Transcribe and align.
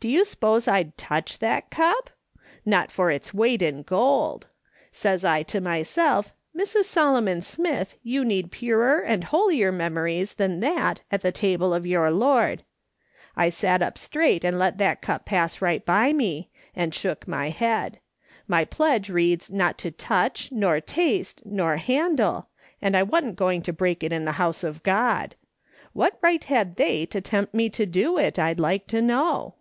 Do 0.00 0.10
you 0.10 0.26
s'pose 0.26 0.68
I'd 0.68 0.98
touch 0.98 1.38
that 1.38 1.70
cup? 1.70 2.10
Not 2.66 2.90
for 2.90 3.10
its 3.10 3.32
weight 3.32 3.62
in 3.62 3.80
gold. 3.82 4.46
Says 4.92 5.24
I 5.24 5.42
to 5.44 5.62
myself,' 5.62 6.30
Mrs. 6.54 6.84
Solomon 6.84 7.40
Smith, 7.40 7.96
you 8.02 8.22
need 8.22 8.52
purer 8.52 9.00
and 9.00 9.24
holier 9.24 9.72
memo 9.72 10.02
ries 10.02 10.34
than 10.34 10.60
that 10.60 11.00
at 11.10 11.22
the 11.22 11.32
table 11.32 11.72
of 11.72 11.86
your 11.86 12.10
Lord. 12.10 12.64
I 13.34 13.48
sat 13.48 13.80
up 13.80 13.96
straight 13.96 14.44
and 14.44 14.58
let 14.58 14.76
that 14.76 15.00
cup 15.00 15.24
pass 15.24 15.62
right 15.62 15.86
by 15.86 16.12
me, 16.12 16.50
and 16.76 16.94
shook 16.94 17.26
my 17.26 17.48
head. 17.48 17.98
My 18.46 18.66
pledge 18.66 19.08
reads 19.08 19.50
not 19.50 19.78
to 19.78 19.90
touch, 19.90 20.52
nor 20.52 20.82
taste, 20.82 21.40
nor 21.46 21.78
handle, 21.78 22.48
and 22.82 22.94
I 22.94 23.02
wa'n't 23.04 23.36
going 23.36 23.62
to 23.62 23.72
break 23.72 24.02
it 24.02 24.12
in 24.12 24.26
the 24.26 24.32
house 24.32 24.64
of 24.64 24.82
God. 24.82 25.34
What 25.94 26.18
right 26.20 26.44
had 26.44 26.76
they 26.76 27.06
to 27.06 27.22
tempt 27.22 27.54
me 27.54 27.70
to 27.70 27.86
do 27.86 28.18
it, 28.18 28.38
I'd 28.38 28.60
like 28.60 28.86
to 28.88 29.00
know 29.00 29.54